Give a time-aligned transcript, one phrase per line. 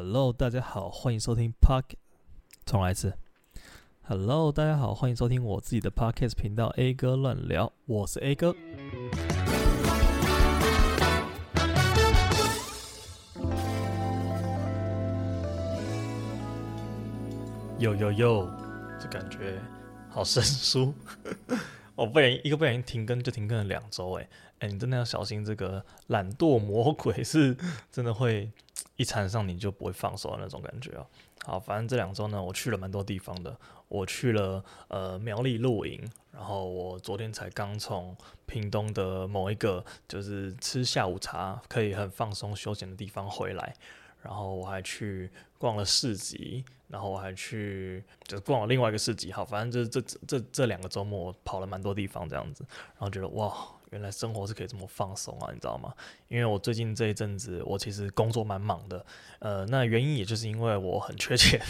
[0.00, 1.96] Hello，大家好，欢迎收听 Park。
[2.64, 3.14] 重来一次。
[4.02, 8.54] Hello，大家好，欢迎收听我自己的 Podcast 频道 A 哥乱聊，我是 A 哥。
[17.80, 18.48] 呦呦呦，
[19.00, 19.60] 这感觉
[20.08, 20.94] 好生疏。
[21.96, 24.28] 我 不然一个不小心停更就停更了两周，哎
[24.60, 27.56] 哎，你真的要小心，这个懒惰魔鬼是
[27.90, 28.52] 真的会
[28.98, 31.06] 一缠上你就不会放手的那种感觉哦。
[31.46, 33.56] 好，反正这两周呢，我去了蛮多地方的。
[33.88, 35.98] 我去了呃苗栗露营，
[36.30, 43.74] 然后我昨天才刚从屏东的某一个就是吃下午茶可以很放松休闲的地方回来。
[44.20, 49.32] 然后我还去逛了市集，然后我还去就逛了另外一个市集。
[49.32, 53.56] 好，反正这这这这两个周末我跑了蛮多地方这样子，然后觉得哇，
[53.90, 55.92] 原来生活是可以这么放松啊，你知道吗？
[56.28, 59.04] 因为我最近这一阵子我其实工作蛮忙的，
[59.38, 61.60] 呃，那原因也就是因为我很缺钱，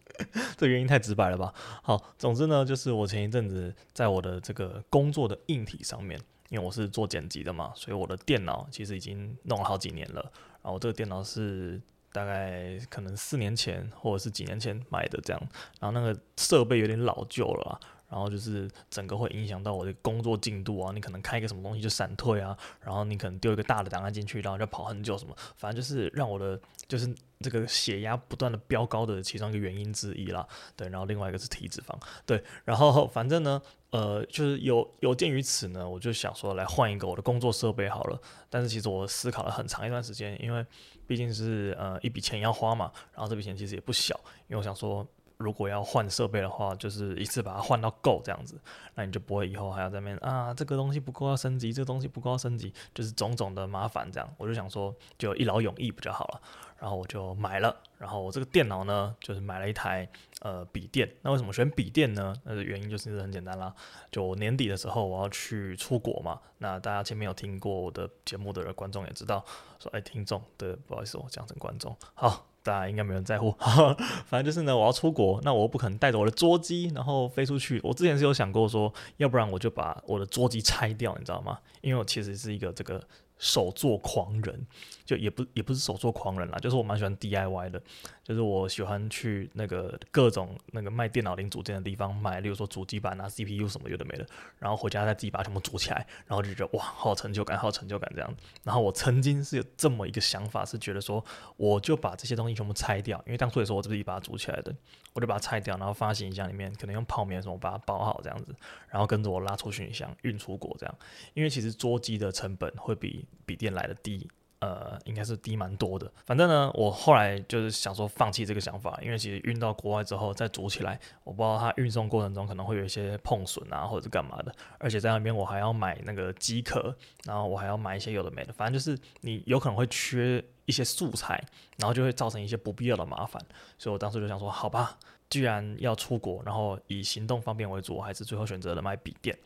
[0.56, 1.52] 这原因太直白了吧？
[1.82, 10.22] 好，总之呢，就是我前一阵子在我的这个工作的硬体上面，因为我是做剪辑的嘛，所以我的电脑其实已经弄了好几年了，
[10.62, 11.80] 然后这个电脑是。
[12.12, 15.48] 大概可能四年前或者是几年前买的这样，
[15.78, 20.92] 然后那个设备有点老旧了啊，然后就是整个会影响到我的工作进度啊。
[20.92, 30.46] 你可能开一个什么东西就闪退啊，然后你可能丢一个大的档案进去，然后就跑很久什么，反正就是让我的就是这个血压不断的飙高的其中一个原因之一啦。
[30.76, 38.20] 对，然后另外一个是体脂肪，对，然后反正呢，呃，就是有有鉴于此呢，我就想说来换一个我的工作设备好了。
[38.48, 40.64] 但是其实我思考了很长一段时间，因为。
[41.08, 44.12] 毕竟是呃一笔钱要花嘛，然后这笔钱其实也不小，
[44.48, 45.06] 因为我想说，
[45.38, 48.58] 如果要换设备的话，就是一次把它换到够这样子，
[48.94, 54.34] 那你就不会以后还要在那边啊这个东西不够要升级，这个东西不够要升级，就是种种的麻烦这样。
[54.38, 56.40] 我就想说，就一劳永逸不就好了。
[56.78, 60.08] 然后我就买了，然后我这个电脑呢，就是买了一台
[60.40, 61.10] 呃笔电。
[61.22, 62.34] 那为什么选笔电呢？
[62.44, 63.74] 那个原因就是很简单啦，
[64.12, 66.38] 就年底的时候我要去出国嘛。
[66.58, 69.44] 那大家前面有听过我的节目的观众也知道，
[69.78, 71.96] 说哎听众对，不好意思，我讲成观众。
[72.14, 73.52] 好，大家应该没人在乎。
[74.26, 77.80] 反正就是呢，我要出国，那我不可能带着我的桌机然后飞出去。
[77.82, 81.58] 我之前是有想过说，要不然我就把我的桌机拆掉，你知道吗？
[81.80, 83.02] 因为我其实是一个这个。
[83.38, 84.66] 手作狂人，
[85.06, 87.80] 就也不也不是手作狂人啦，就是我蛮喜欢 DIY 的，
[88.24, 94.26] 就是我喜欢去那个各种那个卖电脑零组件的地方买，例如说主机板啊、CPU 什么有的没的，
[94.58, 98.36] 然后回家再自己把它全部组起来，然后就觉得哇，好有成就感，好有成就感这样。
[98.64, 101.24] 然后我曾经是有这么一个想法，是觉得说，
[101.56, 104.74] 我就把这些东西全部拆掉，因为当初也是我自己把它组起来的，
[105.12, 108.54] 我就把它拆掉，然后放行李箱里面，可能用泡棉什么把它包好这样子，
[108.88, 110.98] 然后跟着我拉出行李箱运出国这样，
[111.34, 114.28] 因为其实桌机的成本会比笔电来的低，
[114.58, 116.10] 呃，应该是低蛮多的。
[116.24, 124.54] 反正呢，我后来就是想说放弃这个想法，因为其实运到国外之后再组起来，我不知道它运送过程中可能会有一些碰损啊，或者是干嘛的。
[124.78, 131.38] 而且在那边我还要买那个机壳，然后我还要买一些有的没的，反正就是你有可能会缺一些素材，
[131.76, 133.40] 然后就会造成一些不必要的麻烦。
[133.76, 139.36] 所以我当时就想说，好吧，既然要出国，然后以行动方便为主，我还是最后选择了买笔电。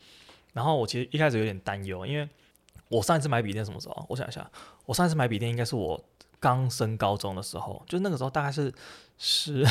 [0.53, 2.29] 然后我其实一开始有点担忧，因为。
[2.91, 4.05] 我上一次买笔电什么时候？
[4.09, 4.47] 我想一下，
[4.85, 5.99] 我上一次买笔电应该是我
[6.39, 8.71] 刚升高中的时候，就那个时候大概是
[9.17, 9.65] 十。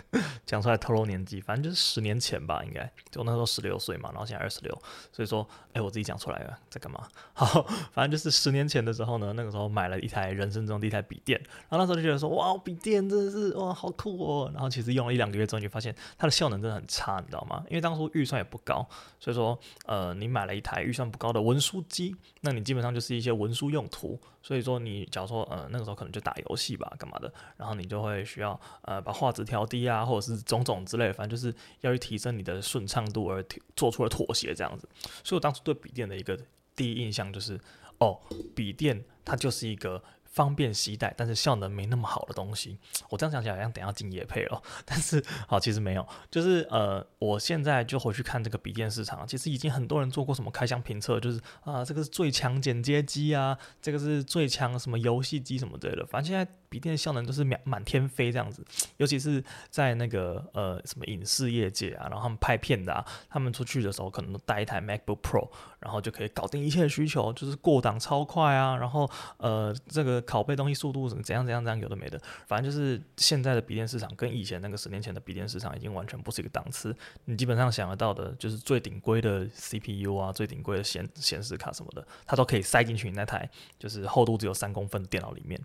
[0.46, 4.82] 讲出来透露年纪，反正就是十年前吧，应该就那时候十六岁嘛，然后现在二十六，
[5.12, 7.06] 所以说，哎，我自己讲出来了，在干嘛？
[7.32, 11.38] 好， 反正就是十年前的时候呢，那个时候买了一台人生中第一台笔电，
[11.68, 14.50] 然后那时候就觉得说，哇，笔电真的是哇，好酷哦。
[14.54, 17.62] 然后其实用了一两个月之后，就发现它的效能真的很差，你知道吗？
[17.68, 18.86] 因为当初预算也不高，
[19.20, 29.81] 所以说，呃，你买了一台预算不高的文书机，那你基本上就是一些文书用途，所以说你假如说，呃，那个时候可能就打游戏吧，干嘛的，然后你就会需要，呃，把画质调低。
[29.86, 33.44] 啊，或者是种种之类，反正就是要去提升你的顺畅度而
[33.76, 34.88] 做出了妥协这样子。
[35.24, 36.38] 所以我当初对笔电的一个
[36.74, 37.60] 第一印象就是，
[37.98, 38.20] 哦，
[38.54, 40.02] 笔电它就是一个。
[40.32, 42.78] 方便携带，但是效能没那么好的东西，
[43.10, 58.64] 我这样想起来好像等下进业配了，但是好，其实没有，就是呃，我现在就回去看这个笔电市场，其实已经很多人做过什么开箱评测，就是啊，这个是最强剪接机啊，这个是最强什么游戏机什么之类的，反正现在笔电效能都是满满天飞这样子，
[58.96, 65.48] 尤其是在那个呃什么影视业界啊，然后他们拍片的啊，他们出去的时候可能都带一台 MacBook Pro，
[65.78, 70.22] 然后就可以搞定一切需求，就是过档超快啊，然后呃这个。
[70.22, 76.96] 拷贝东西速度怎样怎样怎样有的没的，反正就是现在的笔电市场跟以前那个十年前的笔电市场已经完全不是一个档次。
[77.26, 83.46] 你基本上想得到的，就是最顶规的 CPU 啊，最顶规的显显示卡什么的，它都可以塞进去你那台
[83.78, 85.60] 就是厚度只有三公分的电脑里面。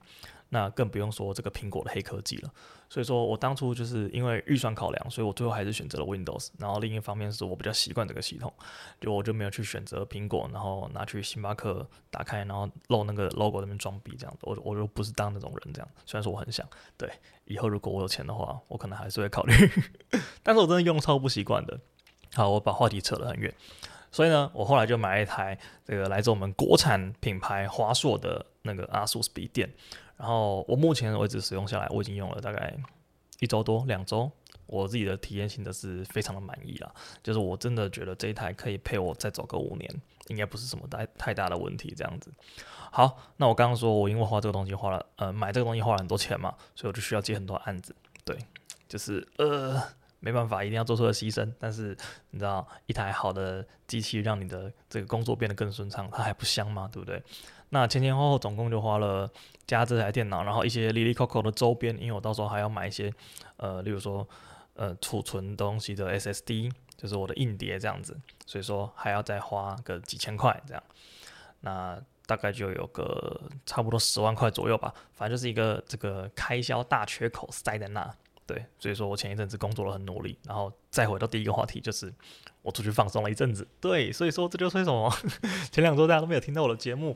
[0.50, 2.52] 那更不用说这个苹果的黑科技了。
[2.90, 6.50] 所以说我当初就是因为预算考量，所以我最后还是选择了 Windows。
[6.58, 8.54] 然后另一方面是我比较习惯这个系统，
[9.02, 14.40] 就我就没有去选择苹果，然后拿去星巴克打开，然后露那个 logo 那边装逼这样子。
[14.44, 15.90] 我我就不是当那种人这样。
[16.06, 16.66] 虽然说我很想，
[16.98, 17.12] 对，
[17.44, 19.54] 以后如果我有钱的话，我可能还是会考虑。
[20.42, 21.78] 但是我真的用超不习惯的。
[22.36, 23.54] 好，我把话题扯得很远。
[24.12, 29.70] 所以呢，我后来就买了一台这个来自我们国产品牌华硕的那个 ASUS 笔电。
[30.18, 32.76] 然后我目前为止使用下来，我已经用了大概
[33.40, 34.32] 一周多两周，
[34.66, 36.92] 我自己的体验性的是非常的满意啦。
[37.22, 39.88] 就是我真的觉得这一台可以陪我再走个五年，
[40.30, 41.94] 应该不是什么太太大的问题。
[41.96, 42.32] 这样子，
[42.92, 47.96] 好，那我刚刚说我因为花这个东西花了，呃，买这个东西花了很多钱嘛，所以我就需要接很多案子。
[48.26, 48.36] 对，
[48.88, 49.80] 就是呃，
[50.28, 51.50] 没办法，一定要做出的牺牲。
[51.58, 51.96] 但是
[52.32, 56.90] 你知道，一台好的机器让你的这个工作变得更顺畅，它还不香吗？
[56.92, 57.24] 对不对？
[57.70, 59.30] 那前前后后总共就花了
[59.66, 63.14] 加这台电脑，然后一些哩哩抠抠的周边，因为我到时候还要买一些，
[63.56, 64.28] 呃，例如说，
[64.74, 70.84] 呃，储存东西的 SSD，就是我的硬碟这样子，所以说还要再花个几千块这样，
[71.62, 78.14] 那大概就有个差不多十万块左右吧，反正就是一个这个开销大缺口塞在那，
[78.48, 82.12] 对，所以说我前一阵子工作了很努力，然后再回到第一个话题就是。
[82.64, 85.10] 我出去放松了一阵子，对，所以说这就是为什么
[85.72, 87.16] 前两周大家都没有听到我的节目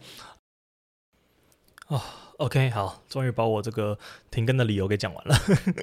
[1.88, 2.01] 啊。
[2.38, 4.00] ，OK，好，终于把我这个
[4.30, 5.36] 停更的理由给讲完了。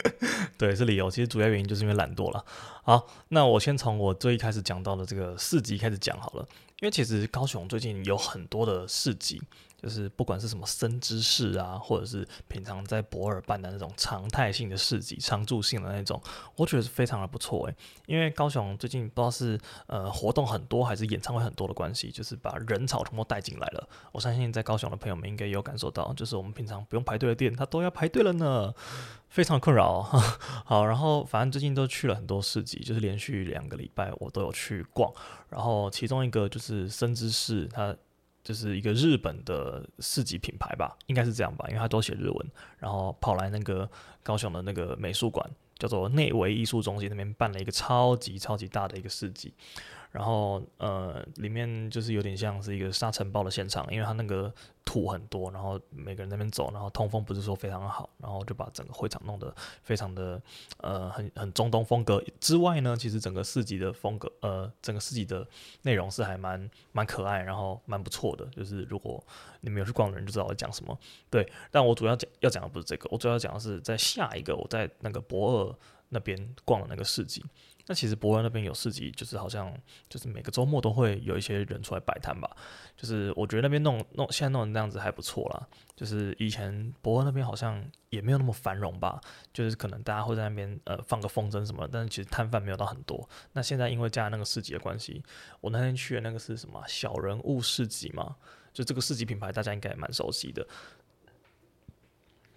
[0.56, 2.43] 对，是理由，其实主要原因就是因为懒惰了。
[2.83, 6.49] 好，那我先从我最一开始讲到的这个市集开始讲好了，
[6.81, 9.43] 因为其实高雄最近有很多的市集。
[9.80, 16.20] 就是不管是什么生芝士啊，或者是平常在博尔办的那种常态性的市集、常驻性的那种，
[16.56, 17.76] 我觉得是非常的不错诶。
[18.06, 23.88] 因为高雄最近不知道是呃活动很多还是演唱会很多的关系，就是把人潮全部带进来了。
[24.10, 28.75] 我相信在高雄的朋友们应该也有感受到，就是我们平常不用排队的店，它都要排队了呢，
[29.28, 30.22] 非常困扰哦。
[30.66, 35.12] 好，然后反正最近都去了很多市集，就是连续两个礼拜我都有去逛。
[35.50, 37.94] 然后其中一个就是生芝士，它。
[38.49, 43.87] 就是一个日本的市级品牌吧，应该是这样吧，因为他都写日文，然后跑来那个
[44.23, 45.47] 高雄的那个美术馆，
[45.77, 49.53] 叫做内惟艺术中心那边办了一个超级超级大的一个市集。
[50.11, 54.50] 然后呃，里面就是有点像是一个沙尘暴的现场，因为它那个
[54.99, 60.41] 土很多，然后每个人那边走，然后通风不是说非常好，然后就把整个会场弄得非常的
[60.79, 62.23] 呃很很中东风格。
[62.41, 65.47] 之外呢，其实整个市集的风格，呃，整个市集的
[65.83, 68.45] 内容是还蛮蛮可爱，然后蛮不错的。
[68.47, 69.23] 就是如果
[69.61, 70.99] 你没有去逛的人，就知道我讲什么。
[71.31, 75.75] 对，但我主要讲要讲的不是这个，我主要讲的是在下一个我在那个博二
[76.09, 77.45] 那边逛的那个市集。
[77.90, 79.75] 那其实博尔那边有市集，就是好像
[80.11, 82.55] 就是每个周末都会有一些人出来摆摊吧。
[82.94, 85.67] 就是我觉得那边弄弄现在弄成那样子还不错啦。
[85.96, 89.19] 就是以前博尔那边好像也没有那么繁荣吧，
[89.55, 93.26] 就是可能大家会在那边呃放个风筝什么，但是其实摊贩没有到很多。
[93.55, 95.25] 那现在因为加了那个市集的关系，
[95.62, 98.37] 我那天去的那个是什么小人物市集嘛？
[98.75, 100.67] 就这个市集品牌大家应该也蛮熟悉的。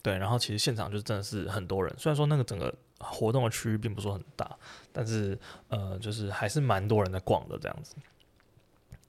[0.01, 2.75] 对，然后其实现场就真的是很多人，虽然说那个整个。
[3.01, 4.57] 活动的区域并不是说很大，
[4.91, 5.37] 但是
[5.69, 7.95] 呃，就是还是蛮多人在逛的这样子。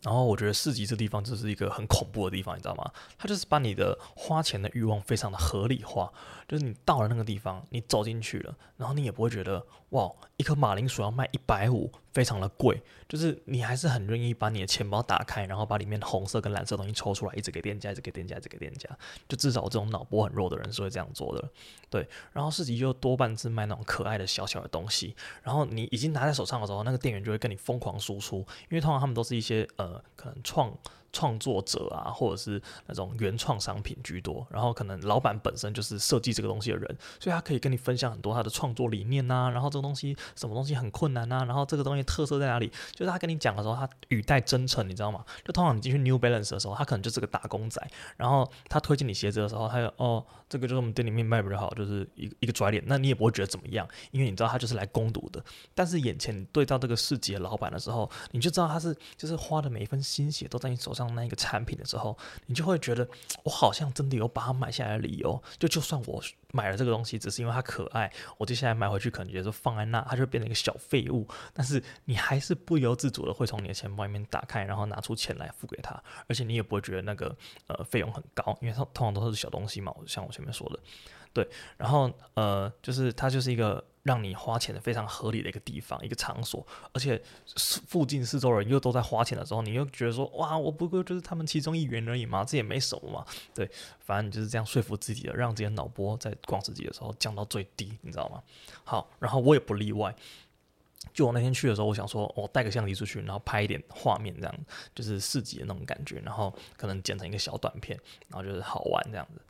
[0.02, 2.90] 然后我觉得市集这地方就是一个很恐怖的地方，你知道吗？
[3.16, 6.12] 它就是把你的花钱的欲望非常的合理化，
[6.48, 18.88] 就是你到了那个地方，你走进去了，然后你也不会觉得哇，一颗马铃薯要卖一百五，非常的贵，就是你还是很愿意把你的钱包打开，然后把里面红色跟蓝色东西抽出来，一直给店家，一直给店家，一直给店家，
[19.28, 21.48] 就至少我这种脑波很弱的人是会这样做的，
[21.88, 22.06] 对。
[22.32, 28.38] 然后市集就多半是卖那种可爱的小小的东西，然后你已经拿在手上的时候，那个店员就会跟你疯狂输出，
[28.70, 30.72] 因为通常他们都是一些呃可能创。
[31.12, 45.24] 创作者啊，或者是那种原创商品居多，然后可能老板本身就是设计这个东西的人，所以他可以跟你分享很多他的创作理念呐、然后这个东西什么东西很困难呐、然后这个东西特色在哪里，就是他跟你讲的时候，他语带真诚，你知道吗？
[45.44, 47.80] 就通常你进去 New Balance 的时候，他可能就是个打工仔，
[48.16, 55.44] 然后他推荐你鞋子的时候，他有哦，这个就是我们店里面卖比较好，就是一个一个拽脸，那你也不会觉得怎么样，因为你知道他就是来攻读的。
[55.74, 62.16] 但是眼前对到这个市集的老板的时候，你就知道他是就是花的每一分心血都在你手上当那个产品的时候，
[62.46, 63.06] 你就会觉得
[63.42, 65.42] 我好像真的有把它买下来的理由。
[65.58, 71.26] 就就算我买了这个东西，只是因为它可爱，我接下来买回去可能觉得放在那，它就变成一个小废物。
[71.52, 79.92] 但是你还是不由自主的会从你的钱包里面打开，然后拿出钱来付给他，而且你也不会觉得那个呃费用很高，因为它通常都是小东西嘛。
[80.06, 80.78] 像我前面说的，
[81.32, 81.48] 对。
[81.76, 87.22] 然后呃，就是它就是一个让你花钱的非常合理的一个地方，一个场所，而且
[87.86, 93.24] 附近四周人又都在花钱的时候，你又觉得说，哇，我不过就是他们其中一员而已嘛，这也没什么嘛。
[93.54, 98.42] 对，反正你就是这样说服自己的，让自己的脑波在逛市集的时候降到最低，你知道吗？
[98.82, 100.14] 好，然后我也不例外。
[101.12, 104.54] 就我那天去的时候，我想说，我带个相机出去，然后拍一点画面，这样
[104.94, 109.40] 就是市集的那种感觉，然后可能剪成一个小短片，然后就是好玩这样子。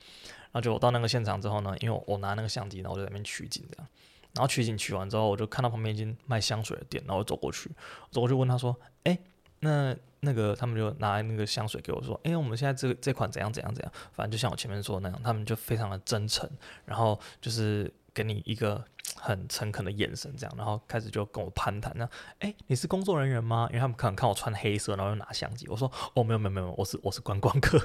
[0.50, 3.86] 然后就我到那个现场之后呢，因为我拿那个相机，然后就在那边取景这样。
[4.34, 7.70] 然后取景取完之后，我就看到旁边一间卖香水的店，然后走过去，
[8.10, 9.18] 走过去问他说：“哎，
[9.60, 16.48] 那那个他们就拿那个香水给我说，哎，我们现在这这款怎样怎样怎样，反正就像我前面说的那样，他们就非常的真诚，
[16.84, 18.84] 然后就是。”给你一个
[19.16, 22.06] 很诚恳的眼神，这样，然后开始就跟我攀谈，那，
[22.40, 23.66] 哎，你是工作人员吗？
[23.70, 27.80] 因为他们可能看我穿黑色，然后又拿相机，我说，哦，没有没有没有，我是我是观光客，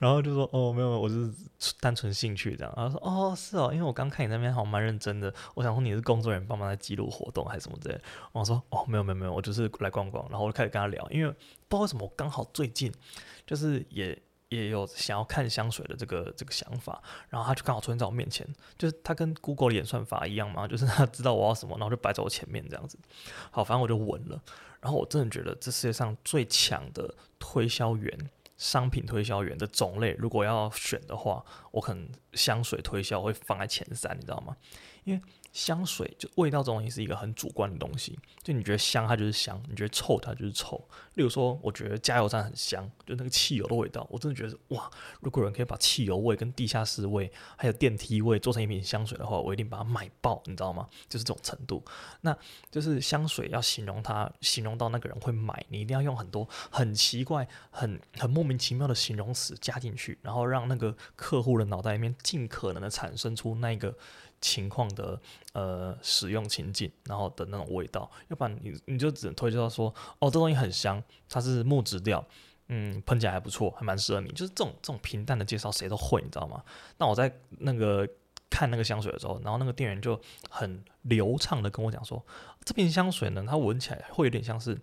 [0.00, 1.32] 然后就说，哦，没有没有，我是
[1.78, 8.00] 单纯兴趣这样，然后说，哦，是哦，因为我刚看你那边好像蛮认真的，我想说你是工作人员，帮忙在记录活动还是什么之类，
[8.32, 11.30] 我说，哦，没有没有没有，我就是来逛逛，然后我就开始跟他聊，因为
[11.68, 12.92] 不知道为什么我刚好最近
[13.46, 14.20] 就是也。
[14.50, 18.44] 也有想要看香水的这个这个想法，然后他就刚好出现在我面前，
[18.76, 22.98] 就是他跟 Google 的演算法一样嘛，就是他知道我要什么，然后就摆在我前面这样子。
[23.52, 24.42] 好，反正我就闻了，
[24.80, 28.18] 然后我真的觉得这世界上最强的推销员、
[28.60, 34.54] 商品推销员的种类，如果要选的话，我可能香水推销会放在前三，你知道吗？
[35.04, 40.76] 因为香水就味道这种东西是一个很主观的东西，就你觉得香它就是香，你觉得臭它就是臭。
[41.14, 44.88] 例如说，我觉得加油站很香，就那个汽油的味道，我真的觉得哇，
[45.20, 50.88] 如果有人可以把汽油味跟地下室味还有电梯味做成一瓶香水的话，我一定把它买爆，你知道吗？
[51.08, 51.84] 就是这种程度。
[52.20, 52.36] 那
[52.70, 63.94] 就是香水要形容它，形容到那个人会买，你一定要用很多很奇怪、很很莫名其妙的形容词加进去，然后让那个客户的脑袋里面尽可能的产生出那个。
[64.40, 65.20] 情况的
[65.52, 72.24] 呃使用情境，然后的那种味道，要不然你你就只能推荐说，哦，这东西很香，它是木质调，
[72.68, 74.30] 嗯，喷起来还不错，还蛮适合你。
[74.32, 76.64] 就是这种这种平淡的介绍，谁都会，你知道吗？
[76.98, 78.08] 那我在那个
[78.48, 82.24] 看那个香水的时候，然后那个店员就很流畅的跟我讲说，
[82.64, 84.78] 这瓶香水呢，它闻起来会有点像是，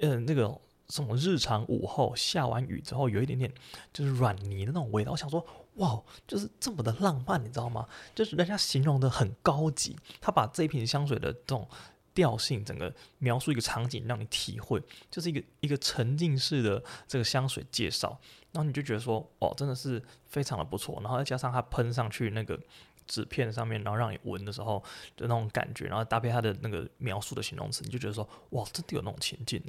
[0.00, 0.60] 嗯、那个。
[0.90, 3.48] 什么日常午后下完雨之后，有一点点
[3.92, 5.12] 就是软泥的那种味道。
[5.12, 5.46] 我想说，
[5.80, 7.88] 哇，就是这么的浪漫，你知道吗？
[8.14, 11.66] 就是人家形容的很高级，他把这一瓶香水的这种
[12.12, 18.20] 调性，整个描述一个场景，让你体会，就是一个一个沉浸式的这个香水介绍。
[18.52, 21.00] 然后你就觉得说，哦，真的是非常的不错。
[21.02, 22.60] 然后再加上它喷上去那个
[23.06, 24.82] 纸片上面，然后让你闻的时候
[25.16, 29.62] 的那种感觉，然后搭配它的那个描述的形容词，你就觉得说，哇，真的有那种情境。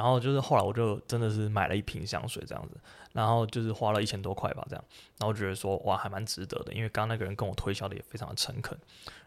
[0.00, 2.80] 然后就是后来我就真的是买了一瓶香水这样子，
[3.12, 4.82] 然后就是花了一千多块吧这样，
[5.18, 8.78] 然后觉得说哇还蛮值得的，因为刚刚那个人跟我推销的也非常的诚恳，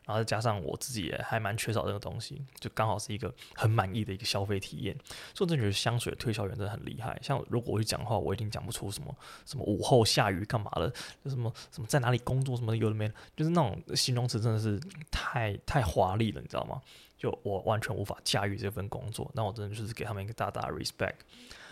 [0.03, 4.97] 然后再加上我自己也还蛮缺少这个东西，就刚好是一个很满意的一个消费体验，
[5.35, 7.19] 所以我真觉得香水推销员真的很厉害。
[7.21, 9.15] 像如果我去讲话，我一定讲不出什么
[9.45, 10.91] 什么午后下雨干嘛的，
[11.23, 16.81] 就什么什么在哪里工作什么的有的没，就是那种形容词真的是太太华丽了，你知道吗？
[17.23, 21.15] 就我完全无法驾驭这份工作，那我真的就是给他们一个大大的 respect。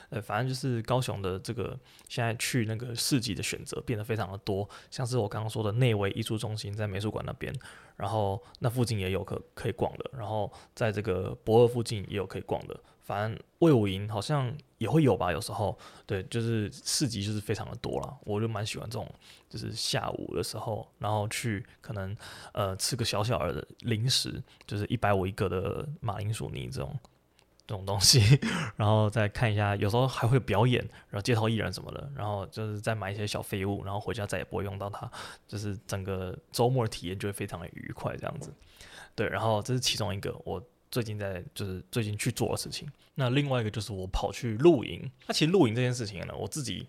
[0.09, 1.77] 呃，反正就是高雄的这个
[2.07, 7.53] 现在去那个市集的选择变得非常的多，像是我刚刚说的内围艺术中心在美术馆那边，
[7.97, 12.79] 然后那附近也有可可以逛的，然后在这个博二附近也有可以逛的。
[13.01, 19.07] 反正魏武营好像也会有吧，有时候对，就是市集就是非常的多了，我就蛮喜欢这种，
[19.47, 22.17] 就是下午的时候，然后去可能
[22.51, 26.99] 呃吃个小小的零食，就是一百五一个的马铃薯泥这种
[27.67, 28.19] 这种东西，
[28.75, 35.07] 然后再看一下，有时候还会表演，然后街头艺人什么的，然后就是再买一些小废物，然后回家再也不会用到它，
[35.47, 38.51] 就是整个周末的体验就会非常的愉快这样子，
[39.15, 40.59] 对，然后这是其中一个我。
[40.91, 45.09] 最近在就是最近去做的事情，那另外一个就是我跑去露营。
[45.25, 46.85] 那其实露营这件事情呢，我自己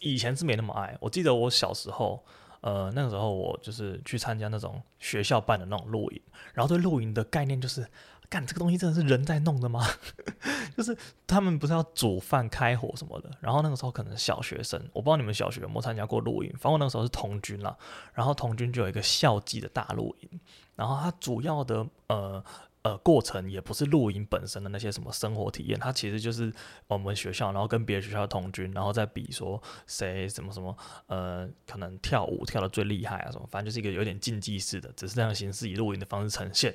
[0.00, 0.96] 以前是没那么爱。
[1.00, 2.24] 我记得我小时候，
[2.62, 6.20] 呃，那个时候我就是去参加那种学校办的那种露营，
[6.54, 7.86] 然后对露营的概念就是，
[8.30, 9.86] 干这个东西真的是人在弄的吗？
[10.74, 13.30] 就是他们不是要煮饭、开火什么的。
[13.40, 16.50] 然后那个时候可能小学生，我不知道你们小学有没有参加过露营。
[16.52, 17.76] 反正我那个时候是童军啦，
[18.14, 20.40] 然后童军就有一个校际的大露营，
[20.74, 22.42] 然后它主要的呃。
[22.82, 26.52] 呃，过程也不是露营本身的那些什么生活体验，它其实就是
[26.88, 36.74] 我们学校，然后跟别的学校同军，然后再比说谁什么什么，呃，可能跳舞跳的最厉害啊什么，反正就是一个有点竞技式的，只是这样形式以露营的方式呈现。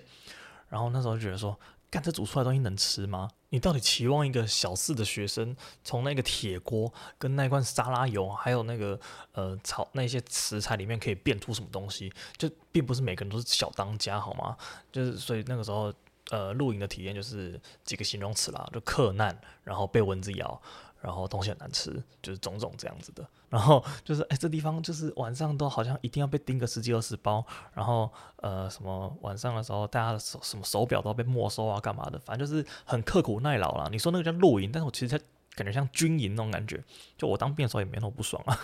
[0.69, 1.57] 然后那时候觉得说，
[1.89, 3.29] 干这煮出来东西能吃吗？
[3.49, 8.99] 你到底期望一个小四的学生从那个铁锅跟那罐沙拉油，还有那个
[9.31, 12.11] 呃炒那些食材里面可以变出什么东西？
[12.37, 14.57] 就并不是每个人都是小当家，好吗？
[14.91, 15.93] 就是所以那个时候
[16.29, 20.61] 呃露营的体验就是几个形容词啦，就克难，然后被蚊子咬。
[21.07, 23.25] 然后东西很难吃，就是种种这样子的。
[23.49, 27.41] 然后就是哎，这地方就是晚上都好像一定要被叮个十几二十包。
[27.73, 28.11] 然后
[28.41, 32.19] 呃，什么晚上的时候，大家的手什么手表都要被没收啊，干嘛的？
[32.19, 33.87] 反正就是很刻苦耐劳啦。
[33.89, 35.23] 你说那个叫露营，但是我其实在。
[35.57, 36.81] 感觉像军营那种感觉，
[37.17, 38.57] 就我当兵的时候也没那么不爽啊。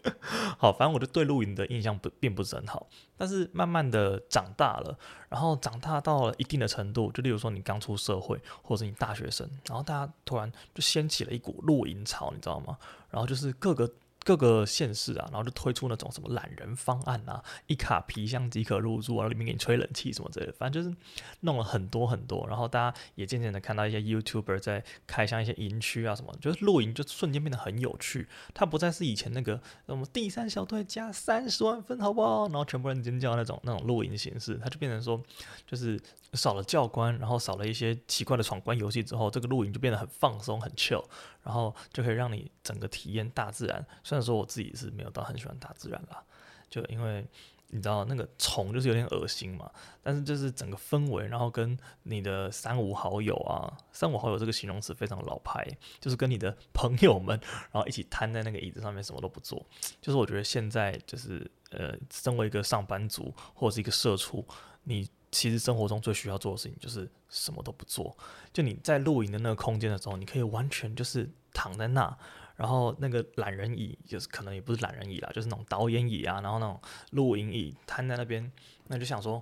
[0.58, 2.88] 好，反正我就对露营的印象不并不是很好。
[3.16, 12.78] 但是慢慢的长大了，然后长大到了一定的程度，就例如说你刚出社会，或者是你大学生，然后大家突然就掀起了一股露营潮，你知道吗？
[13.10, 13.92] 然后就是各个。
[14.24, 20.94] 各个县市啊，然后就推出那种什么懒人方案啊，一卡皮箱即可入住啊，然后里面给你吹冷气什么之类的，反正就是
[21.40, 22.46] 弄了很多很多。
[22.46, 28.28] 然后大家也渐渐的看到一些 YouTuber 在开箱一些营区啊什么，就是露营就瞬间变得很有趣。
[28.52, 32.46] 它不再是以前那个什么第三小队加三十万分，好不好？
[32.48, 35.22] 然后全部人尖叫那种那种露营形式，它就变成说，
[35.66, 35.98] 就是
[36.34, 41.04] 少了教官，然后少了一些奇怪的闯关游戏之后，这个露营就变得很放松很 chill，
[41.42, 43.86] 然后就可以让你整个体验大自然。
[44.08, 46.24] 虽然说我自己是没有到很喜欢大自然啦，
[46.70, 47.26] 就因为
[47.66, 49.70] 你知道那个虫就是有点恶心嘛，
[50.02, 55.62] 但是就是整个氛围，然后跟你的三五好友啊，三五好友这个形容词非常老派，
[56.00, 57.38] 就是跟你的朋友们，
[57.70, 59.62] 然后一起瘫在那个椅子上面什么都不做，
[60.00, 64.42] 就是我觉得现在就是呃，身为一个上班族或者是一个社畜，
[64.84, 68.16] 你其实生活中最需要做的事情就是什么都不做，
[68.54, 72.16] 就你在露营的那个空间的时候，你可以完全就是躺在那。
[72.58, 76.80] 然后那个懒人椅，就是可能也不是懒人椅啦，就是那种导演椅啊，然后那种
[77.12, 78.50] 露营椅摊在那边，
[78.88, 79.40] 那就想说，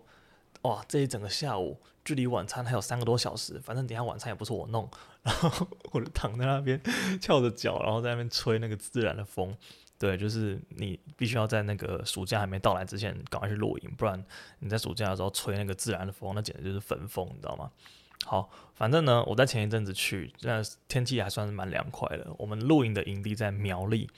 [0.63, 4.87] 哇，这一整个下午距离晚餐还有三个多小时，反正等下晚餐也不是我弄，
[5.23, 6.79] 然后我就躺在那边
[7.19, 9.57] 翘着脚，然后在那边吹那个自然的风。
[9.99, 14.23] 对，就是你必须要在那个暑假还没到来之前赶快去露营，不然
[14.59, 17.71] 你在暑假的时候吹那个自然的风，那简直就是焚风，你知道吗？
[18.29, 22.27] 好，反正呢，我在前一阵子去，那天气还算是蛮凉快的。
[22.39, 24.11] 我们露营的营地在苗栗，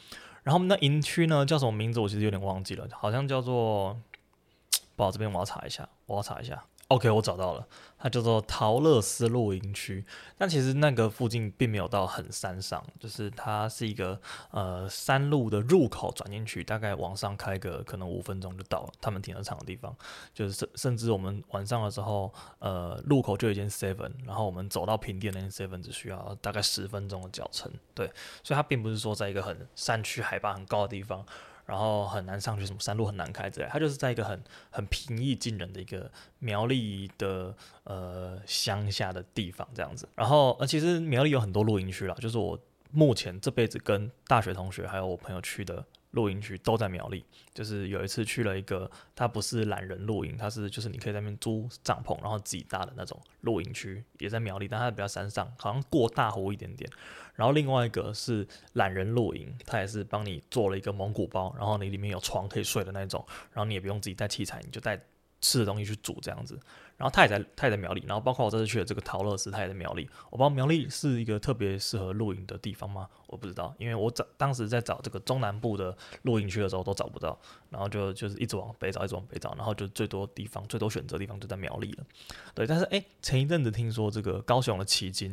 [0.43, 2.01] 然后那营区呢叫什么名字？
[2.01, 4.01] 我其实有点忘记了，好像叫做……
[4.97, 6.65] 不好，这边我要查一下，我要查一下。
[6.89, 7.69] OK，我找到了，
[7.99, 10.03] 它叫做桃乐丝露营区。
[10.39, 14.19] 但其实那个附近并没有到很山上，就是它是一个
[14.53, 19.95] 呃山路的入口转进去，大概往上开个可能五分钟就到了他们停车场的地方。
[20.33, 27.71] 就是甚甚至我们晚上的时候，呃，路口就有一间 Seven，然后我们走到平地那间 Seven 只需要大概十分钟的脚程。
[27.93, 28.11] 对，
[28.43, 31.23] 所以它并不是说在一个很山区、海拔很高的地方。
[31.69, 37.55] 然后很难上去，什么山路很难开之类，他就是在一个很很平易近人的一个苗栗的
[37.85, 40.09] 呃乡下的地方这样子。
[40.15, 42.59] 然后呃其实苗栗有很多露营区啦，就是我
[42.91, 45.85] 目前这辈子跟大学同学还有我朋友去的。
[46.13, 56.91] 露营区都在苗栗，就是有一次去了一个，它不是懒人露营，它是就是你可以在那边租帐篷，然后自己搭的那种露营区，也在苗栗，但它比较山上，好像过大湖一点点。
[57.35, 65.01] 然后另外一个是懒人露营，它也是帮你做了一个蒙古包，然后你里面有床可以睡的那种，然后你也不用自己带器材，你就带
[65.41, 66.59] 吃的东西去煮这样子。
[66.99, 68.05] 然后他也在，他也在苗栗。
[68.07, 70.07] 然后包括我这次去的这个桃乐丝，他也在苗栗。
[70.29, 73.09] 我不知道苗栗是一个特别适合露营的地方吗？
[73.29, 77.39] 我不知道，因为我找当时在找这个中南部的露营区的时候都找不到，
[77.71, 82.05] 然后就就是一直往北找，一直往北找，然后就最多地方、最多选择地方就在苗栗了。
[82.53, 85.33] 对，但是诶，前一阵子听说这个高雄的奇经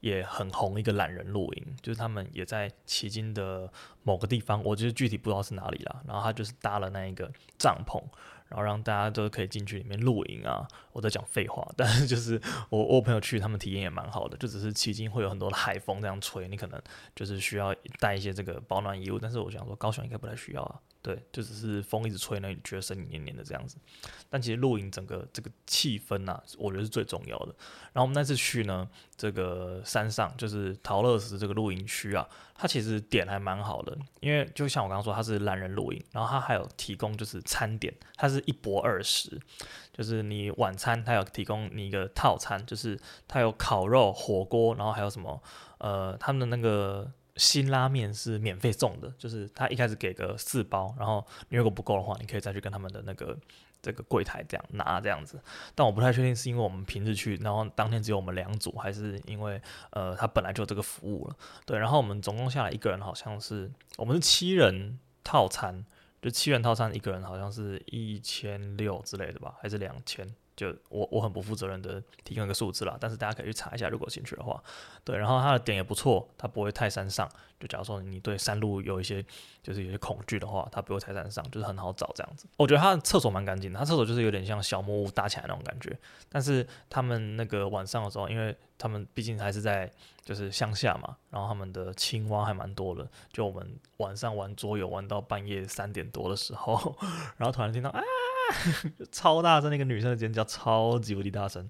[0.00, 3.70] 也很红一个懒人露营，就是他们也在奇经的
[4.02, 6.02] 某个地方，我就是具体不知道是哪里啦。
[6.06, 8.02] 然后他就是搭了那一个帐篷。
[8.52, 10.68] 然后让大家都可以进去里面露营啊！
[10.92, 12.38] 我在讲废话，但是就是
[12.68, 16.78] 我我朋友去，他们体验也蛮好的，就只是迄今会有很多的海风这样吹，你可能
[17.16, 19.18] 就是需要带一些这个保暖衣物。
[19.18, 20.78] 但是我想说，高雄应该不太需要啊。
[21.02, 23.76] 对，就只是风一直吹，那你觉得身体黏黏的这样子。
[24.30, 27.46] 但其实露营整个这个气氛呐、啊，我觉得是最重要的。
[27.92, 39.40] 然后我们那次去呢，这个山上就是桃乐丝这个露营区啊，它其实点还蛮好的，因为就像我刚刚说，它是懒人露营，然后它还有提供就是餐点，它是一泊二食，
[39.92, 45.42] 就是你晚餐它有提供你一个套餐，就是它有烤肉、火锅，然后还有什么
[45.78, 47.10] 呃，他们的那个。
[47.36, 53.36] 辛拉面是免费送的，就是他一开始给个四包，然后你如果不够的话，你可以再去跟他们的那个
[53.80, 55.40] 这个柜台这样拿这样子。
[55.74, 61.36] 但我不太确定是因为我们平日去，然后当天只有我们两组，还是因为呃他本来就有这个服务了。
[61.64, 65.84] 对，然后我们总共下来一个人好像是我们是七人套餐，
[66.20, 70.34] 就七人套餐一个人好像是一千六之类的吧，还是两千？
[70.54, 74.62] 就我我很不负责任的提供一个数字啦，但是大家可以去查一下，如果兴趣的话。
[75.04, 77.28] 对，然后它的点也不错，它不会太山上。
[77.58, 79.24] 就假如说你对山路有一些
[79.62, 82.46] 就是有些恐惧的话，它不会太山上，就是很好找这样子。
[82.56, 85.96] 我觉得它的厕所蛮干净的，它厕所就是有点像小木屋搭起来那种感觉。
[86.28, 89.90] 但是他们那个晚上的时候，因为他们毕竟还是在
[90.24, 93.08] 就是乡下嘛，然后他们的青蛙还蛮多的。
[93.32, 96.96] 就我们晚上玩桌游玩到半夜三点多的时候，
[97.38, 98.00] 然后突然听到啊。
[99.10, 101.68] 超大声，那个女生的尖叫超级无敌大声。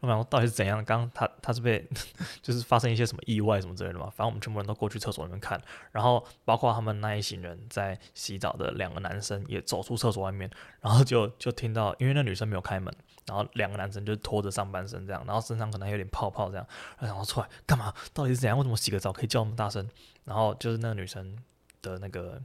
[0.00, 0.82] 我想说到底是怎样？
[0.84, 1.86] 刚刚她她是被
[2.40, 4.06] 就是发生一些什么意外什么之类的嘛？
[4.06, 5.60] 反正我们全部人都过去厕所里面看，
[5.92, 12.94] 然后包括他们那一行人在洗澡的两个男生也走出厕所外面，然后就就听到，因为那女生没有开门，
[13.26, 16.66] 然后两个男生就拖着上半身这样，然后身上可能还有点泡泡这样，
[16.98, 17.92] 然后出来干嘛？
[18.14, 18.56] 到底是怎样？
[18.56, 19.86] 为什么洗个澡可以叫那么大声？
[20.24, 21.36] 然后就是那个女生
[21.82, 22.40] 的那个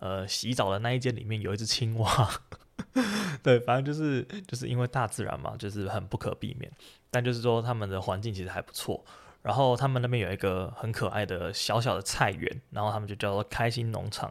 [0.00, 2.40] 呃洗澡的那一间里面有一只青蛙。
[3.42, 6.70] 对，反正就是就是因为大自然嘛，就是很不可避免。
[7.10, 9.04] 但就是说，他们的环境其实还不错。
[9.42, 14.28] 然后他们那边有一个很可爱的小小的菜园，然后他们就叫做开心农场，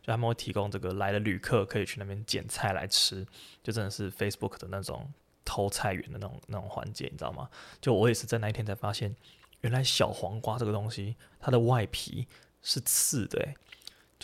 [0.00, 3.26] 就他们会提供这个来的旅客可以去那边捡菜来吃，
[3.62, 5.12] 就真的是 Facebook 的那种
[5.44, 7.48] 偷菜园的那种那种环节，你知道吗？
[7.80, 9.14] 就我也是在那一天才发现，
[9.60, 12.26] 原来小黄瓜这个东西，它的外皮
[12.62, 13.54] 是刺的，欸。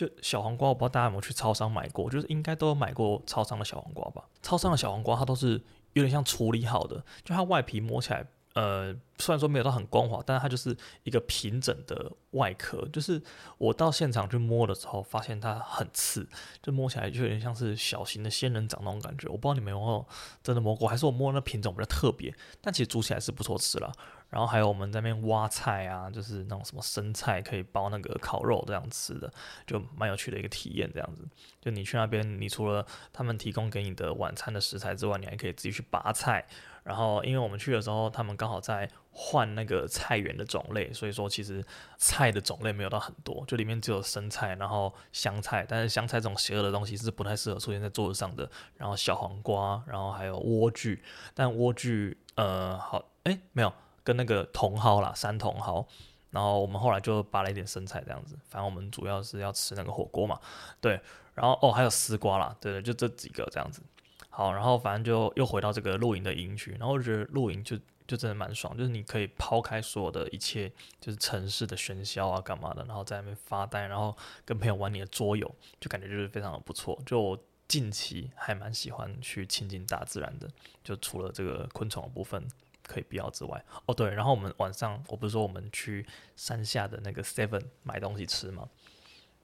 [0.01, 4.23] 就小黄瓜，我不知道大家有没有去超商买过，就是应该都有买过超商的小黄瓜吧。
[4.41, 5.61] 超商的小黄瓜它都是
[5.93, 12.83] 有点像处理好的，就它外皮摸起来，呃，虽然说没有到很光滑，但是它就是一个平整的外壳。
[12.91, 13.21] 就是
[13.59, 16.27] 我到现场去摸的时候，发现它很刺，
[16.63, 19.27] 就摸起来就有点像是小型的仙人掌那种感觉。
[19.27, 20.03] 我不知道你们有没有
[20.41, 23.93] 真的摸过，还是我摸的那品种比较特别，但其实煮起来是不错吃了。
[24.31, 29.31] 然后还有我们在那边挖菜啊，就是那种什么生菜可以包那个烤肉这样吃的，
[29.67, 30.89] 就蛮有趣的一个体验。
[30.91, 31.27] 这样子，
[31.59, 36.45] 就你去那边，你除了他们提供给你的晚餐的食材之外，你还可以自己去拔菜。
[36.83, 41.63] 然后因为我们去的时候，他们刚好在换那个菜园的种类，所以说其实
[41.97, 45.63] 菜的种类没有到很多，就里面只有生菜，然后香菜。
[45.67, 48.49] 但是香菜这种邪恶的东西是不太适合出现在桌子上的。
[48.77, 50.97] 然后小黄瓜，然后还有莴苣，
[51.35, 53.71] 但莴苣呃好诶，没有。
[54.03, 55.85] 跟那个茼蒿啦，山茼蒿，
[56.31, 60.39] 然后我们后来就拔了一点生菜这样子，反正我们主要是要吃那个火锅嘛，
[60.79, 60.99] 对，
[61.33, 63.81] 然后哦还有丝瓜啦，对对，就这几个这样子，
[64.29, 77.37] 好，然后反正就又回到这个露营的营区，然后我觉得露营就就真的蛮爽，就是你可以抛开所有的一切，就是城市的喧嚣啊干嘛的，然后在那边发呆，然后跟朋友玩你的桌游，就感觉就是非常的不错，就我
[77.67, 80.49] 近期还蛮喜欢去亲近大自然的，
[80.83, 82.45] 就除了这个昆虫的部分。
[82.91, 88.67] 可以必要之外，哦对，然后我们晚上我不是说我们去山下的那个 Seven 买东西吃吗？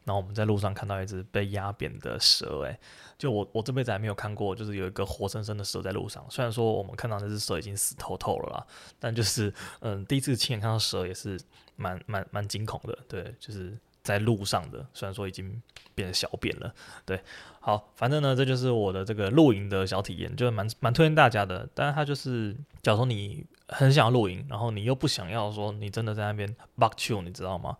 [0.04, 2.78] 然后我们在路上看到一只被压扁的蛇，诶，
[3.18, 6.26] 就我我这辈子还没有看过，就是有一个活生生的蛇在路上。
[6.30, 8.68] 虽然说我们看到那只蛇已经死透透了啦，
[9.00, 11.40] 但就是嗯，第一次亲眼看到蛇也是
[11.76, 13.78] 蛮蛮蛮惊恐的，对，就是。
[14.04, 15.62] 在路上的，虽然说已经
[15.94, 16.74] 变得小便了，
[17.06, 17.22] 对，
[17.60, 21.68] 好，反正呢，这就是我的这个露营的小体验，就是蛮蛮推荐大家的。
[21.74, 22.56] 但是它就是，
[22.88, 26.48] 假如说你很想要露营，然后你又不想要说你真的在那边
[27.22, 27.76] 你知道吗？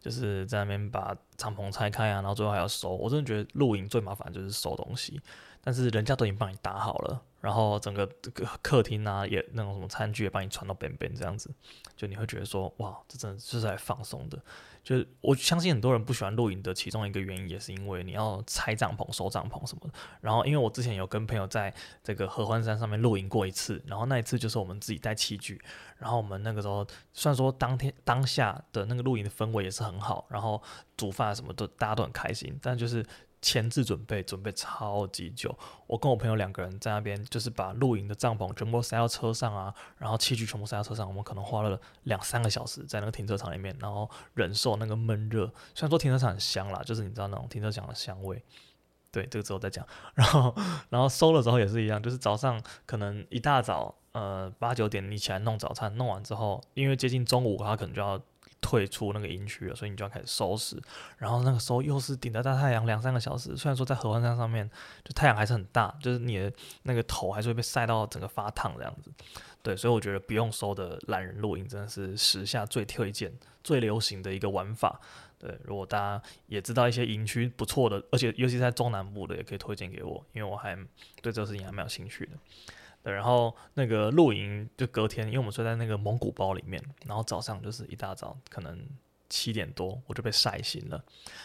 [0.00, 2.88] 就是在那边把帐篷拆开啊，然后最后还要收。
[2.96, 5.20] 我真的觉得露营最麻烦就是收东西，
[5.62, 11.48] 但是人家都已经帮你搭好了，然后整个这个客厅啊也那种什么餐具也帮你传到边边这样子，
[11.96, 14.36] 就你会觉得说，哇，这真的是在放松的。
[14.88, 19.92] 就是我相信很多人不喜欢露营的其中一个原因，也是因为你要拆帐篷、收帐篷什么的。
[20.22, 21.70] 然后，因为我之前有跟朋友在
[22.02, 25.60] 这个合欢山上面露营过一次，然后那一次就是我们自己带器具，
[25.98, 30.62] 然后我们那个时候虽然说当天当下的那个露营的氛围也是很好，然后
[30.96, 33.04] 煮饭什么的大家都很开心，但就是。
[33.40, 45.46] 前置准备准备超级久，我跟我朋友两个人在那边，就是把露营的帐篷全部塞到车上啊，然后器具全部塞到车上，我们可能花了两三个小时在那个停车场里面，然后忍受那个闷热。
[45.74, 48.42] 虽然说停车场很香啦，就是你知道那种停车场的香味，
[49.12, 49.86] 对，这个之后再讲。
[50.14, 50.54] 然后，
[50.90, 58.20] 然后收了之后也是一样，就是早上可能一大早，呃，八九点你起来弄早餐，弄完之后，因为接近中午，他可能就要。
[58.60, 60.80] 退出那个营区了，所以你就要开始收拾。
[61.16, 64.68] 然后那个时候又是顶着大太阳两三个小时，虽然说在合欢山上面
[65.04, 69.10] 就太阳还是很大，就是你的那个头还是会被晒到整个发烫这样子。
[69.62, 75.00] 对，所以我觉得不用收的懒人露营真的是时下最推荐、最流行的一个玩法。
[75.38, 80.74] 对，如果大家也知道一些营区不错的，而且尤其在中南部的，也可以推荐给我，因为我还
[81.22, 82.32] 对这个事情还蛮有兴趣的。
[83.12, 88.78] 然后那个露营就隔天，因为我们睡在那个蒙古包里面，然后早上就是一大早，可能
[89.28, 91.04] 七点多我就被晒醒了，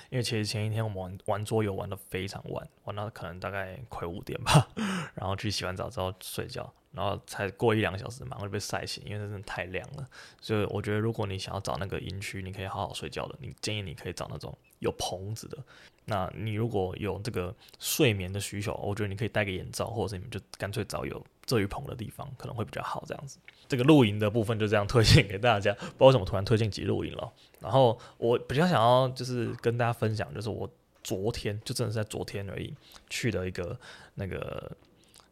[0.10, 4.70] 因为其实前一天我们玩玩桌游玩得非常晚，玩到可能大概快五点吧，
[5.16, 10.08] 然后去洗完澡之后睡觉，然后才过一两个小时马上就被晒醒，因为真的太亮了。
[10.40, 15.58] 所以我觉得如果你想要找那个营区，你可以好好睡觉的，你建议你可以找那种有棚子的。
[16.06, 23.38] 那你如果有这个睡眠的需求，我觉得你可以戴个眼罩，或者是你们就干脆找有遮雨棚的地方，可能会比较好这样子。
[23.68, 27.32] 这个露营的部分就这样推荐给大家，不知道为什么突然推荐起露营了。
[27.60, 30.70] 然后我比较想要就是跟大家分享，就是我
[31.04, 32.74] 昨天就真的是在昨天而已
[33.10, 33.80] 去的一个
[34.16, 34.72] 那个，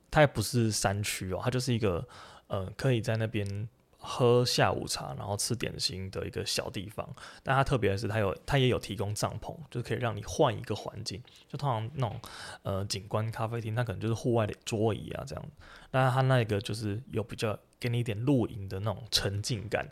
[0.09, 2.07] 它也不是山区哦，它就是一个
[2.47, 3.67] 呃可以在那边。
[4.03, 7.07] 喝下午茶，然后吃点心的一个小地方，
[7.43, 11.21] 但它特别的是，它有它也有提供帐篷，就是可以让你换一个环境。
[11.47, 12.19] 就通常那种
[12.63, 15.45] 呃景观咖啡厅，它可能就是户外的桌椅啊这样。
[15.91, 19.87] 但它那个就是有比较给你一点露营的那种沉浸感，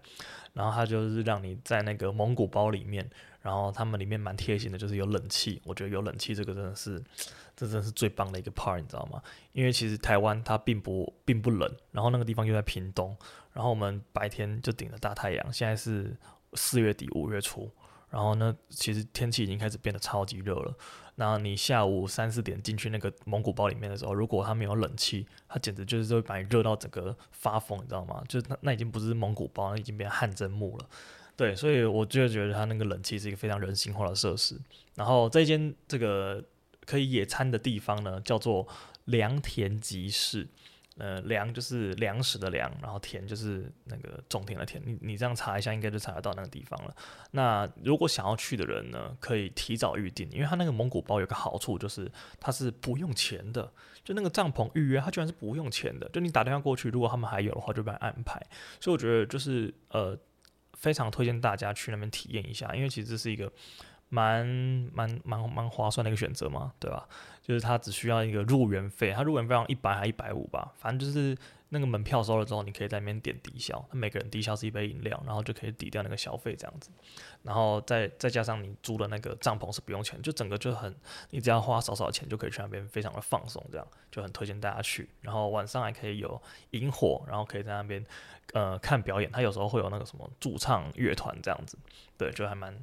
[0.54, 3.08] 然后它就是让你在那个蒙古包里面，
[3.42, 5.62] 然后他们里面蛮贴心的，就是有冷气。
[5.66, 7.04] 我觉得有冷气这个真的是，
[7.60, 9.22] 这真是最棒的一个 part，你知道吗？
[9.52, 13.14] 因为其实台湾它并不并不冷，然后那个地方又在屏东。
[13.52, 16.16] 然后我们白天就顶着大太阳，现在是
[16.54, 17.70] 四月底五月初，
[18.10, 20.74] 然后呢，其实天气已经开始变得超级热了。
[21.16, 28.24] 然后你下午三四点进去那个蒙古包里面的时候，如果它没有冷气，它简直就是会把你热到整个发疯，你知道吗？
[28.30, 30.90] 就是那那已经不是蒙古包，那已经变成汗蒸木了。
[31.36, 34.58] 对，所以我就觉得它那个冷气是一个非常人性化的设施。
[34.96, 36.44] 然后这间这个
[36.90, 38.68] 可以野餐的地方呢，叫做
[39.06, 40.48] 良田集市。
[41.02, 44.84] 呃，粮就是粮食的粮，然后田就是那个种田的田。
[44.86, 46.94] 你你这样查一下，应该就查得到那个地方了。
[47.32, 53.72] 那如果想要去的人呢，可以提早预定，因为他那个蒙古包有个好处，就是它是不用钱的。
[54.04, 56.10] 就那个帐篷预约，它居然是不用钱的。
[56.10, 58.46] 就你打电话过去，如果他们还有的话，就帮你安排。
[58.82, 60.20] 所以我觉得就是呃，
[60.74, 63.50] 非常推荐大家去那边体验一下，因为其实这是一个。
[64.10, 64.46] 蛮
[64.94, 67.08] 蛮蛮蛮划算的一个选择嘛，对吧？
[67.42, 71.36] 就是它只需要一个入园费，他入园费要一百还一百五吧，反正就是
[71.70, 76.92] 那个门票收了之后，你可以在那边点抵消，他每个人抵消是一杯饮料，然后就可以抵掉那个消费这样子，
[77.42, 80.96] 然后再再加上你租的那个帐篷是不用钱，就整个就很，
[81.32, 85.10] 你只要花少少钱就可以去那边非常的放松，这样就很推荐大家去。
[85.22, 86.40] 然后晚上还可以有
[86.72, 88.06] 萤火，然后可以在那边
[88.54, 91.78] 呃看表演，他有时候会有那个什么驻唱乐团这样子，
[92.16, 92.78] 对，就还蛮。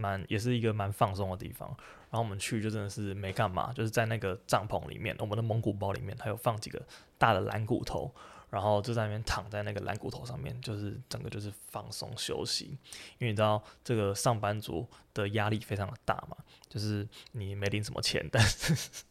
[0.00, 1.68] 蛮也是一个蛮放松的地方，
[2.10, 6.82] 然后我们去就真的是没干嘛，就是在那个帐篷里面，我们的蒙古包里面还有放几个
[7.18, 8.10] 大的蓝骨头，
[8.48, 12.76] 然后就在那边躺在那个蓝骨头上面，就是整个就是放松休息。
[13.18, 16.36] 因为你知道这个上班族的压力非常的大嘛，
[16.68, 19.04] 就是你没领什么钱，但是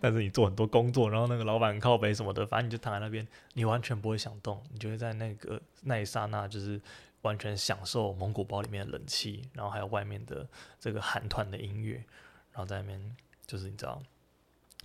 [0.00, 6.80] 但是你做很多工作，然后那个老板靠北什么的，反正你就躺在那边，你完全不会想动，你就会在那个那一刹那就是。
[7.28, 10.48] 完全享受蒙古包里面的冷气，然后还有外面的
[10.80, 11.96] 这个韩团的音乐，
[12.52, 14.02] 然后在那边就是你知道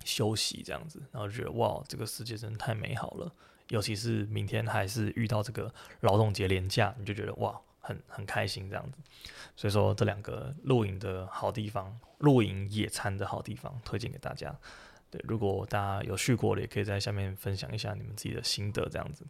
[0.04, 3.32] 休息这样子，然后觉得哇，这个世界真的太美好了。
[3.70, 8.98] 尤其是明天还是遇到这个劳动节连假，你就觉得哇，很很开心这样子。
[9.56, 14.54] 所以说这两个露营的好地方，露营野餐的好地方，推荐给大家。
[15.10, 19.26] 对，如果大家有去过的，也可以在下面分享一下你们自己的心得这样子。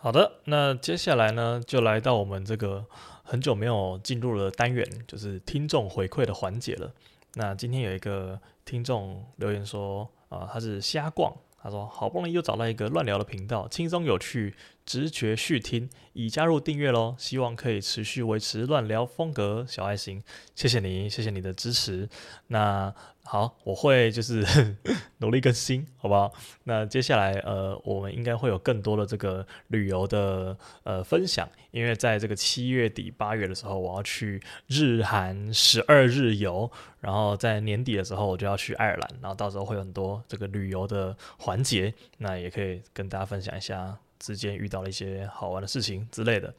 [0.00, 2.86] 好的，那接下来呢，就来到我们这个
[3.24, 6.92] 很久没有进入的单元，就是听众回馈的环节了。
[7.34, 14.54] 那今天有一个听众留言说，啊、他是瞎逛，他说好不容易又找到一个乱聊的频道，轻松有趣，
[14.86, 20.22] 直觉续听，已加入订阅喽，希望可以持续维持乱聊风格，小爱心，
[20.54, 22.08] 谢谢你，谢谢你的支持。
[22.46, 22.94] 那。
[23.30, 24.42] 好，我会就是
[25.20, 26.32] 努力更新，好不好？
[26.64, 46.54] 那接下来呃，我们应该会有更多的这个旅游的呃分享，因为在这个七月底八月的时候，我要去日韩十二日游，然后在年底的时候我就要去爱尔兰，然后到时候会有很多这个旅游的环节，那也可以跟大家分享一下之间遇到了一些好玩的事情之类的，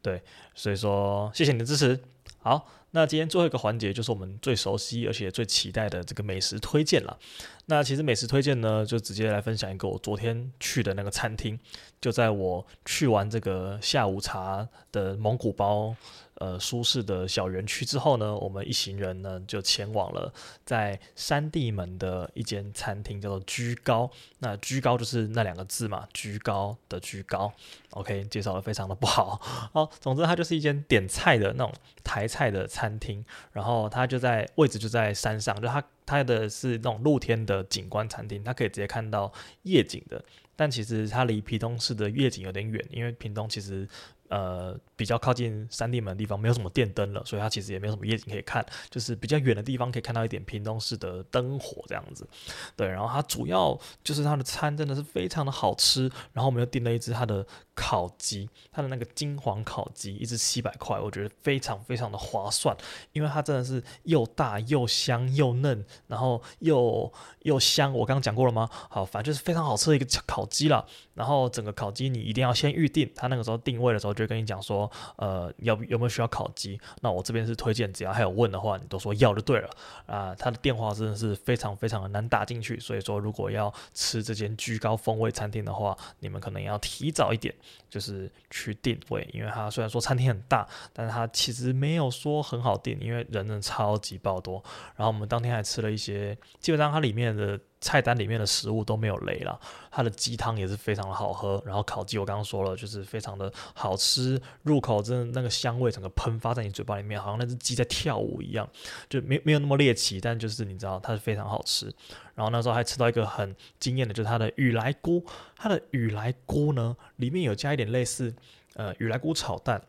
[0.00, 0.22] 对，
[0.54, 2.00] 所以说谢谢你的支持，
[2.38, 2.66] 好。
[2.94, 7.18] 那今天最后一个环节就是我们最熟悉而且最期待的这个美食推荐了。
[7.66, 11.58] 那其实美食推荐呢，就直接来分享一个我昨天去的那个餐厅，
[12.00, 15.96] 就在我去完这个下午茶的蒙古包。
[16.44, 20.30] 呃，舒适的小园区之后呢，我们一行人呢就前往了
[20.66, 24.10] 在山地门的一间餐厅，叫做居高。
[24.40, 27.50] 那居高就是那两个字嘛，居高的居高。
[27.92, 29.40] OK，介绍的非常的不好。
[29.72, 40.22] 好， 总之它就是一间点菜的那种台菜的餐厅，然后它就在位置就在山上，就它它的是那种露天的景观餐厅，它可以直接看到夜景的。
[40.54, 43.88] 但其实它离屏东市的夜景有点远，因为屏东其实。
[44.34, 52.26] 呃比较靠近三地门的地方没有什么电灯了，所以它其实也没有什么夜景可以看，就是比较远的地方可以看到一点屏东市的灯火这样子。
[52.74, 62.76] 对，然后它主要就是它的餐真的是非常的好吃，然后我们又订了一只它的烤鸡，它的那个金黄烤鸡，一只七百块，我觉得非常非常的划算，
[63.12, 67.92] 因为它真的是又大又香又嫩，然后又又香。
[67.92, 68.68] 我刚刚讲过了吗？
[68.88, 70.84] 好，反正就是非常好吃的一个烤鸡啦。
[71.14, 76.80] 然后整个烤鸡你一定要先预定，它那个时候定位的时候就就跟你讲说，呃，要有没有需要烤鸡？
[77.02, 79.68] 那我这边是推荐，只要还有问的话，你都说要就对了
[80.06, 80.34] 啊。
[80.36, 87.54] 他的电话真的是非常非常的难打进去，所以说如果要吃这间居高风味餐厅的话，你们可能要提早一点，
[87.90, 94.62] 就是去定位，因为它虽然说餐厅很大，但是它其实没有说很好订，因为人真的超级爆多。
[94.96, 97.60] 然后我们当天还吃了一些，基本上它里面的。
[97.84, 108.66] 菜单里面的食物都没有雷了，它的鸡汤也是非常的好喝，然后烤鸡我刚刚说了，就是非常的好吃，入口真的那个香味整个喷发在你嘴巴里面，好像那只鸡在跳舞一样，
[109.10, 111.92] 就没没有那么猎奇，但就是你知道它是非常好吃。
[112.34, 115.22] 然后那时候还吃到一个很惊艳的，就是它的雨来菇，
[115.54, 118.34] 它的雨来菇呢里面有加一点类似
[118.76, 119.82] 呃雨来菇炒蛋。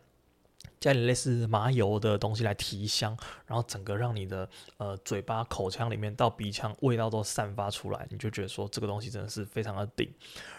[0.78, 10.12] 加点类似麻油的东西来提香，然后整个让你的呃嘴巴、口腔里面到鼻腔味道都散发出来，你就觉得说这个东西真的是非常的顶。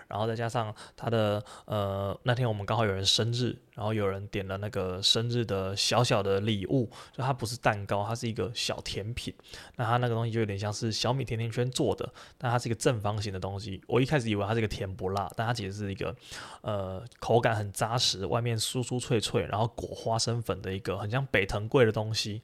[0.08, 9.34] 然后再加上它的呃那天我们刚好有人生日，然后有人点了那个生日的小小的礼物，就它不是蛋糕，它是一个小甜品。
[9.76, 13.82] 那它那个东西就有点像是小米甜甜圈做的，但它是一个正方形的东西。
[13.88, 16.16] 我一开始以为它是个甜不辣，但它其实是一个
[16.62, 22.42] 呃口感很扎实，外面酥酥脆脆，然后裹花生粉的一个很像北藤贵的东西。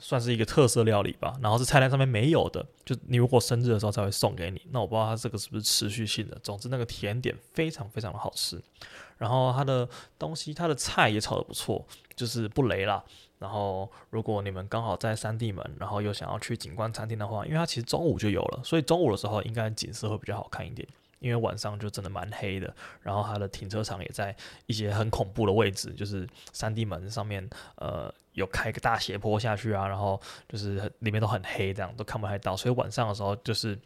[0.00, 4.60] 算是一个特色料理吧，然后是菜单上面没有的，就你如果生日的时候才会送给你。
[4.70, 6.38] 那我不知道它这个是不是持续性的。
[6.42, 8.60] 总之那个甜点非常非常的好吃，
[9.16, 13.02] 然后它的东西，它的菜也炒得不错，就是不雷啦。
[13.38, 20.86] 然后如果你们刚好在三地门，然后又想要去景观餐厅的话，因为它其实中午就有了，所以中午的时候应该景色会比较好看一点。
[21.18, 24.34] 因为晚上就真的蛮黑的，然后它的停车场也在
[24.66, 33.78] 一些很恐怖的位置，就是三地门上面，呃，有开个大斜坡下去啊，然后就是里面都很黑，这样都看不太到，所以晚上的时候就是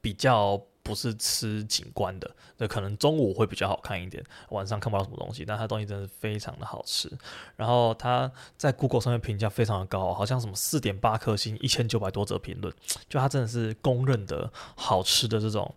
[0.00, 0.62] 比较。
[0.82, 5.44] 不是吃景观的，那可能中午会比较好看一点，晚上看不到什么东西。
[5.44, 7.10] 但它东西真的是非常的好吃。
[7.56, 12.74] 然后它在 Google 上面评价非常的高，好像什么四点八颗星，一千九百多则评论，
[13.08, 15.74] 就它真的是公认的好吃的这种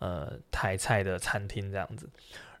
[0.00, 2.08] 呃台菜的餐厅这样子。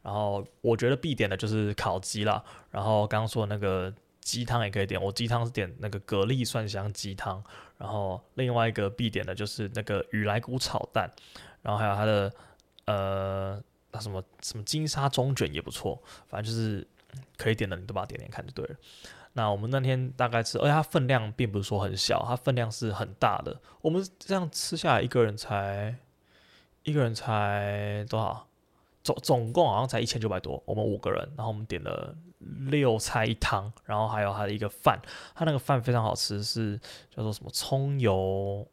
[0.02, 3.92] 然后我觉得必点的就是烤鸡啦，然后刚刚说的那个。
[4.20, 7.42] 鸡汤也可以点，我鸡汤是点那个蛤蜊蒜香鸡汤，
[7.78, 11.10] 然后另外一个必点的就是那个雨来菇炒蛋，
[11.62, 12.32] 然后还有它的
[12.86, 16.86] 呃，那什么什么金沙中卷也不错，反正就是
[17.36, 18.76] 可以点的，你都把它点点看就对了。
[19.34, 23.60] 那我们那天大概吃，而且它分量并不是说很小，它分量是很大的。
[23.80, 25.94] 我们这样吃下来，一个人才
[26.82, 28.46] 一个人才多少？
[29.04, 35.00] 总总共好像才一千九百多，我们五个人，然后我们点了六菜一汤，然后还有它的一个饭，
[35.34, 36.78] 它那个饭非常好吃，是
[37.14, 38.66] 叫做什么葱油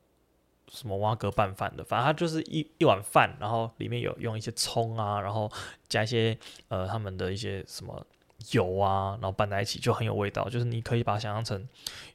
[0.75, 5.51] 什么蛙哥拌饭的，反正它就是一一碗饭，然后里面有用一些葱啊，然后
[5.87, 8.05] 加一些呃他们的一些什么
[8.51, 11.67] 油啊，然后拌在一起就很有味道，就是你可以把它想象成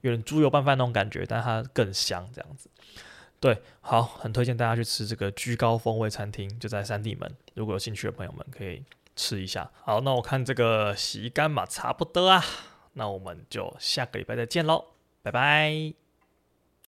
[0.03, 2.69] 有点猪油拌饭那种感觉，但它更香这样子。
[3.41, 7.35] 对，好，很推荐大家去吃这个居高风味餐厅，就在三地门。
[7.55, 8.85] 如果有兴趣的朋友们，可以
[9.17, 9.71] 吃一下。
[9.83, 12.45] 好，那我看这个时间嘛，差不多啊，
[12.93, 14.85] 那我们就下个礼拜再见喽，
[15.23, 16.00] 拜拜。